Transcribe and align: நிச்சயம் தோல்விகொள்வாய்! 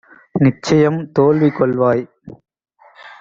நிச்சயம் 0.35 1.11
தோல்விகொள்வாய்! 1.11 2.03